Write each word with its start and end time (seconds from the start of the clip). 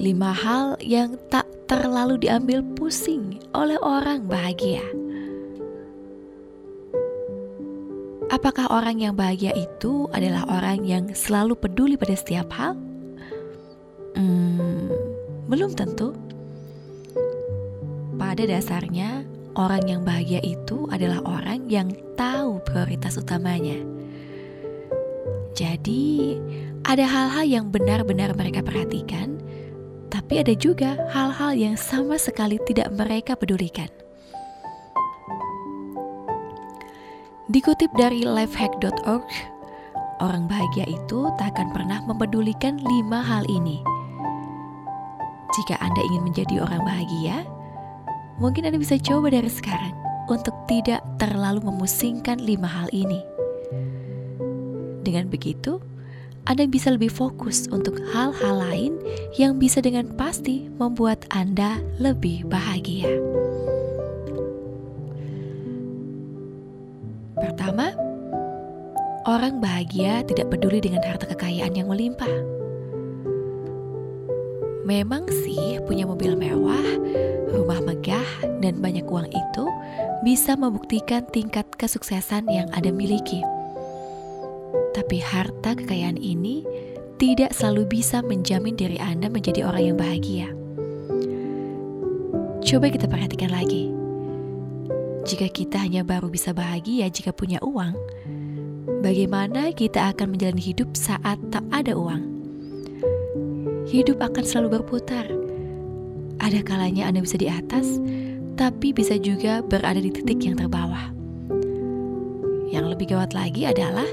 Lima 0.00 0.32
hal 0.32 0.80
yang 0.80 1.20
tak 1.28 1.44
terlalu 1.68 2.16
diambil 2.24 2.64
pusing 2.72 3.36
oleh 3.52 3.76
orang 3.84 4.24
bahagia. 4.24 4.80
Apakah 8.32 8.72
orang 8.72 9.04
yang 9.04 9.12
bahagia 9.12 9.52
itu 9.52 10.08
adalah 10.16 10.48
orang 10.48 10.88
yang 10.88 11.12
selalu 11.12 11.52
peduli 11.52 12.00
pada 12.00 12.16
setiap 12.16 12.48
hal? 12.56 12.80
Hmm, 14.16 14.88
belum 15.52 15.76
tentu. 15.76 16.16
Pada 18.16 18.48
dasarnya, 18.48 19.28
orang 19.52 19.84
yang 19.84 20.00
bahagia 20.00 20.40
itu 20.40 20.88
adalah 20.88 21.20
orang 21.28 21.68
yang 21.68 21.92
tahu 22.16 22.56
prioritas 22.64 23.20
utamanya. 23.20 23.76
Jadi, 25.52 26.40
ada 26.88 27.04
hal-hal 27.04 27.44
yang 27.44 27.66
benar-benar 27.68 28.32
mereka 28.32 28.64
perhatikan 28.64 29.36
tapi 30.20 30.36
ada 30.36 30.52
juga 30.52 31.00
hal-hal 31.08 31.56
yang 31.56 31.80
sama 31.80 32.20
sekali 32.20 32.60
tidak 32.68 32.92
mereka 32.92 33.32
pedulikan. 33.32 33.88
Dikutip 37.48 37.88
dari 37.96 38.28
lifehack.org, 38.28 39.24
orang 40.20 40.44
bahagia 40.44 40.84
itu 40.92 41.24
tak 41.40 41.56
akan 41.56 41.72
pernah 41.72 42.04
mempedulikan 42.04 42.76
lima 42.76 43.24
hal 43.24 43.48
ini. 43.48 43.80
Jika 45.56 45.80
Anda 45.80 46.04
ingin 46.12 46.28
menjadi 46.28 46.68
orang 46.68 46.84
bahagia, 46.84 47.48
mungkin 48.36 48.68
Anda 48.68 48.76
bisa 48.76 49.00
coba 49.00 49.32
dari 49.32 49.48
sekarang 49.48 49.96
untuk 50.28 50.52
tidak 50.68 51.00
terlalu 51.16 51.64
memusingkan 51.64 52.44
lima 52.44 52.68
hal 52.68 52.92
ini. 52.92 53.24
Dengan 55.00 55.32
begitu, 55.32 55.80
anda 56.48 56.64
bisa 56.64 56.88
lebih 56.88 57.12
fokus 57.12 57.68
untuk 57.68 58.00
hal-hal 58.10 58.56
lain 58.64 58.96
yang 59.36 59.60
bisa 59.60 59.84
dengan 59.84 60.08
pasti 60.16 60.72
membuat 60.80 61.28
Anda 61.28 61.84
lebih 62.00 62.48
bahagia. 62.48 63.12
Pertama, 67.36 67.92
orang 69.28 69.60
bahagia 69.60 70.24
tidak 70.24 70.48
peduli 70.48 70.80
dengan 70.80 71.04
harta 71.04 71.28
kekayaan 71.28 71.76
yang 71.76 71.92
melimpah. 71.92 72.32
Memang 74.88 75.28
sih 75.44 75.78
punya 75.84 76.08
mobil 76.08 76.34
mewah, 76.34 76.88
rumah 77.52 77.84
megah, 77.84 78.26
dan 78.64 78.80
banyak 78.80 79.04
uang 79.06 79.28
itu 79.28 79.64
bisa 80.24 80.56
membuktikan 80.56 81.22
tingkat 81.30 81.68
kesuksesan 81.76 82.48
yang 82.48 82.66
Anda 82.72 82.90
miliki. 82.90 83.59
Tapi 85.00 85.16
harta 85.16 85.72
kekayaan 85.72 86.20
ini 86.20 86.60
tidak 87.16 87.56
selalu 87.56 87.88
bisa 87.88 88.20
menjamin 88.20 88.76
diri 88.76 89.00
Anda 89.00 89.32
menjadi 89.32 89.64
orang 89.64 89.82
yang 89.88 89.96
bahagia. 89.96 90.52
Coba 92.60 92.92
kita 92.92 93.08
perhatikan 93.08 93.48
lagi. 93.48 93.88
Jika 95.24 95.48
kita 95.48 95.80
hanya 95.80 96.04
baru 96.04 96.28
bisa 96.28 96.52
bahagia 96.52 97.08
jika 97.08 97.32
punya 97.32 97.56
uang, 97.64 97.96
bagaimana 99.00 99.72
kita 99.72 100.12
akan 100.12 100.36
menjalani 100.36 100.60
hidup 100.60 100.92
saat 100.92 101.40
tak 101.48 101.64
ada 101.72 101.96
uang? 101.96 102.20
Hidup 103.88 104.20
akan 104.20 104.44
selalu 104.44 104.84
berputar. 104.84 105.24
Ada 106.44 106.60
kalanya 106.60 107.08
Anda 107.08 107.24
bisa 107.24 107.40
di 107.40 107.48
atas, 107.48 107.96
tapi 108.60 108.92
bisa 108.92 109.16
juga 109.16 109.64
berada 109.64 109.96
di 109.96 110.12
titik 110.12 110.44
yang 110.44 110.60
terbawah. 110.60 111.08
Yang 112.68 112.84
lebih 112.92 113.16
gawat 113.16 113.32
lagi 113.32 113.64
adalah 113.64 114.04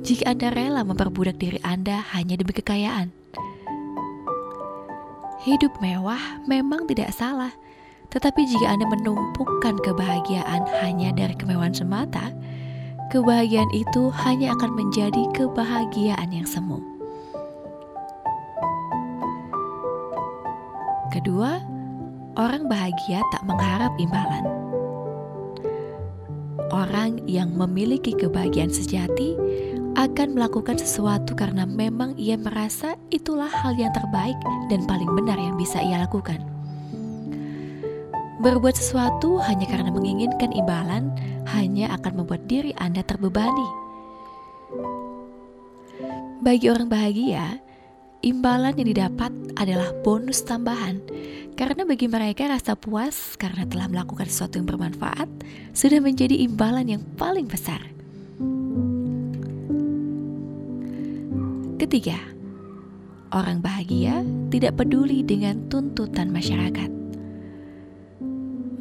jika 0.00 0.32
Anda 0.32 0.48
rela 0.48 0.80
memperbudak 0.80 1.36
diri 1.36 1.60
Anda 1.60 2.00
hanya 2.16 2.40
demi 2.40 2.56
kekayaan. 2.56 3.12
Hidup 5.44 5.72
mewah 5.80 6.20
memang 6.44 6.84
tidak 6.84 7.12
salah, 7.16 7.52
tetapi 8.12 8.44
jika 8.44 8.76
Anda 8.76 8.88
menumpukan 8.88 9.76
kebahagiaan 9.80 10.68
hanya 10.84 11.12
dari 11.16 11.32
kemewahan 11.36 11.72
semata, 11.72 12.32
kebahagiaan 13.12 13.72
itu 13.72 14.12
hanya 14.24 14.52
akan 14.56 14.72
menjadi 14.76 15.22
kebahagiaan 15.36 16.28
yang 16.32 16.48
semu. 16.48 16.80
Kedua, 21.10 21.60
orang 22.38 22.70
bahagia 22.70 23.20
tak 23.34 23.42
mengharap 23.44 23.92
imbalan. 24.00 24.44
Orang 26.70 27.26
yang 27.26 27.50
memiliki 27.58 28.14
kebahagiaan 28.14 28.70
sejati 28.70 29.34
akan 30.00 30.32
melakukan 30.32 30.80
sesuatu 30.80 31.36
karena 31.36 31.68
memang 31.68 32.16
ia 32.16 32.40
merasa 32.40 32.96
itulah 33.12 33.52
hal 33.52 33.76
yang 33.76 33.92
terbaik 33.92 34.36
dan 34.72 34.88
paling 34.88 35.12
benar 35.12 35.36
yang 35.36 35.60
bisa 35.60 35.76
ia 35.76 36.00
lakukan. 36.00 36.40
Berbuat 38.40 38.72
sesuatu 38.72 39.36
hanya 39.44 39.68
karena 39.68 39.92
menginginkan 39.92 40.56
imbalan 40.56 41.12
hanya 41.52 41.92
akan 42.00 42.24
membuat 42.24 42.48
diri 42.48 42.72
Anda 42.80 43.04
terbebani. 43.04 43.68
Bagi 46.40 46.72
orang 46.72 46.88
bahagia, 46.88 47.60
imbalan 48.24 48.80
yang 48.80 48.88
didapat 48.96 49.28
adalah 49.60 49.92
bonus 50.00 50.40
tambahan 50.40 51.04
karena 51.60 51.84
bagi 51.84 52.08
mereka 52.08 52.48
rasa 52.48 52.72
puas 52.72 53.36
karena 53.36 53.68
telah 53.68 53.92
melakukan 53.92 54.24
sesuatu 54.24 54.56
yang 54.56 54.64
bermanfaat 54.64 55.28
sudah 55.76 56.00
menjadi 56.00 56.40
imbalan 56.40 56.96
yang 56.96 57.04
paling 57.20 57.44
besar. 57.44 57.99
Ketiga, 61.90 62.22
orang 63.34 63.66
bahagia 63.66 64.22
tidak 64.46 64.78
peduli 64.78 65.26
dengan 65.26 65.66
tuntutan 65.66 66.30
masyarakat. 66.30 66.86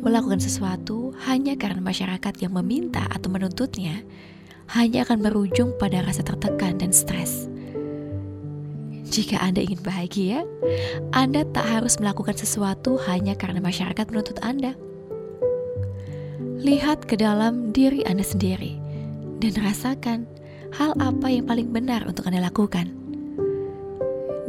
Melakukan 0.05 0.37
sesuatu 0.37 1.17
hanya 1.25 1.57
karena 1.57 1.81
masyarakat 1.81 2.37
yang 2.37 2.53
meminta 2.53 3.09
atau 3.09 3.33
menuntutnya 3.33 4.05
hanya 4.77 5.09
akan 5.09 5.25
berujung 5.25 5.73
pada 5.81 6.05
rasa 6.05 6.21
tertekan 6.21 6.77
dan 6.77 6.93
stres. 6.93 7.49
Jika 9.09 9.41
Anda 9.41 9.65
ingin 9.65 9.81
bahagia, 9.81 10.45
Anda 11.09 11.49
tak 11.49 11.65
harus 11.65 11.97
melakukan 11.97 12.37
sesuatu 12.37 13.01
hanya 13.09 13.33
karena 13.33 13.57
masyarakat 13.57 14.05
menuntut 14.05 14.37
Anda. 14.45 14.77
Lihat 16.61 17.09
ke 17.09 17.17
dalam 17.17 17.73
diri 17.73 18.05
Anda 18.05 18.21
sendiri 18.21 18.77
dan 19.41 19.57
rasakan 19.57 20.29
hal 20.77 20.93
apa 21.01 21.27
yang 21.33 21.49
paling 21.49 21.73
benar 21.73 22.05
untuk 22.05 22.29
Anda 22.29 22.45
lakukan. 22.45 22.98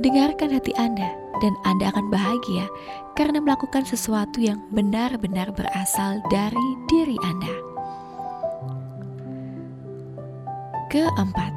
Dengarkan 0.01 0.49
hati 0.49 0.73
Anda, 0.81 1.13
dan 1.45 1.53
Anda 1.69 1.93
akan 1.93 2.09
bahagia 2.09 2.65
karena 3.21 3.37
melakukan 3.37 3.85
sesuatu 3.85 4.41
yang 4.41 4.65
benar-benar 4.73 5.53
berasal 5.53 6.25
dari 6.33 6.69
diri 6.89 7.21
Anda. 7.21 7.53
Keempat, 10.89 11.53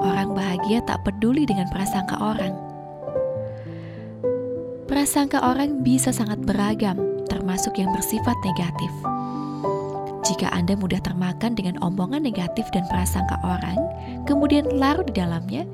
orang 0.00 0.32
bahagia 0.32 0.80
tak 0.88 1.04
peduli 1.04 1.44
dengan 1.44 1.68
prasangka 1.68 2.16
orang. 2.16 2.56
Prasangka 4.88 5.44
orang 5.44 5.84
bisa 5.84 6.16
sangat 6.16 6.40
beragam, 6.48 6.96
termasuk 7.28 7.76
yang 7.76 7.92
bersifat 7.92 8.40
negatif. 8.40 8.88
Jika 10.24 10.48
Anda 10.48 10.80
mudah 10.80 11.04
termakan 11.04 11.52
dengan 11.52 11.76
omongan 11.84 12.24
negatif 12.24 12.64
dan 12.72 12.88
prasangka 12.88 13.36
orang, 13.44 13.76
kemudian 14.24 14.64
larut 14.80 15.04
di 15.12 15.20
dalamnya, 15.20 15.68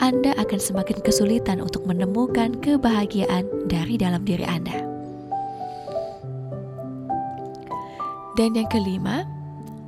Anda 0.00 0.32
akan 0.40 0.56
semakin 0.56 1.04
kesulitan 1.04 1.60
untuk 1.60 1.84
menemukan 1.84 2.56
kebahagiaan 2.64 3.44
dari 3.68 4.00
dalam 4.00 4.24
diri 4.24 4.48
Anda. 4.48 4.80
Dan 8.40 8.56
yang 8.56 8.72
kelima, 8.72 9.28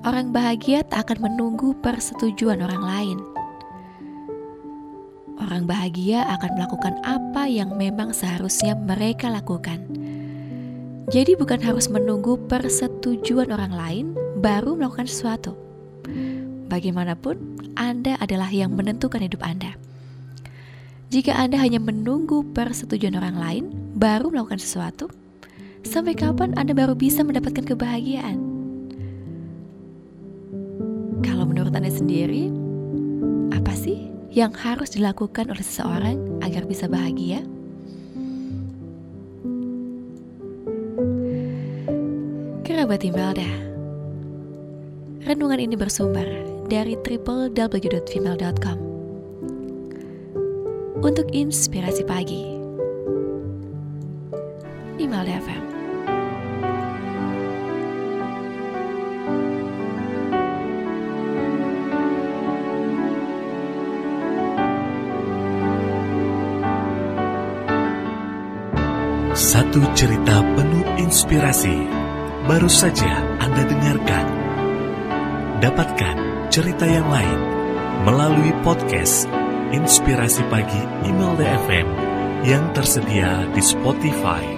orang 0.05 0.31
bahagia 0.31 0.85
tak 0.85 1.09
akan 1.09 1.33
menunggu 1.33 1.73
persetujuan 1.81 2.61
orang 2.61 2.85
lain. 2.85 3.19
Orang 5.41 5.65
bahagia 5.65 6.29
akan 6.29 6.61
melakukan 6.61 6.95
apa 7.03 7.49
yang 7.49 7.75
memang 7.81 8.13
seharusnya 8.13 8.77
mereka 8.77 9.33
lakukan 9.33 10.03
jadi 11.13 11.37
bukan 11.37 11.61
harus 11.61 11.93
menunggu 11.93 12.41
persetujuan 12.49 13.53
orang 13.53 13.77
lain 13.77 14.07
baru 14.41 14.79
melakukan 14.79 15.05
sesuatu. 15.05 15.53
Bagaimanapun, 16.73 17.37
Anda 17.77 18.17
adalah 18.17 18.49
yang 18.49 18.73
menentukan 18.73 19.21
hidup 19.21 19.45
Anda. 19.45 19.77
Jika 21.13 21.37
Anda 21.37 21.61
hanya 21.61 21.77
menunggu 21.77 22.41
persetujuan 22.57 23.21
orang 23.21 23.37
lain 23.37 23.65
baru 24.01 24.33
melakukan 24.33 24.57
sesuatu, 24.57 25.13
sampai 25.85 26.17
kapan 26.17 26.57
Anda 26.57 26.73
baru 26.73 26.97
bisa 26.97 27.21
mendapatkan 27.21 27.69
kebahagiaan? 27.69 28.41
Kalau 31.21 31.45
menurut 31.45 31.77
Anda 31.77 31.93
sendiri, 31.93 32.49
apa 33.53 33.77
sih 33.77 34.09
yang 34.33 34.57
harus 34.57 34.97
dilakukan 34.97 35.53
oleh 35.53 35.61
seseorang 35.61 36.41
agar 36.41 36.65
bisa 36.65 36.89
bahagia? 36.89 37.45
Kerabat 42.65 43.05
Imelda 43.05 43.53
Renungan 45.29 45.61
ini 45.61 45.77
bersumber 45.77 46.25
dari 46.73 46.97
www.female.com 46.97 48.92
Untuk 51.03 51.35
inspirasi 51.35 52.07
pagi 52.07 52.47
Imelda 55.03 55.35
FM 55.43 55.65
Satu 69.35 69.83
cerita 69.99 70.39
penuh 70.55 70.87
inspirasi 71.03 71.83
baru 72.47 72.71
saja 72.71 73.27
Anda 73.43 73.67
dengarkan. 73.67 74.27
Dapatkan 75.59 76.17
cerita 76.47 76.87
yang 76.87 77.11
lain 77.11 77.39
melalui 78.07 78.55
podcast 78.63 79.42
Inspirasi 79.73 80.45
Pagi 80.53 80.85
Email 81.09 81.33
FM 81.41 81.89
yang 82.45 82.77
tersedia 82.77 83.49
di 83.57 83.63
Spotify. 83.65 84.52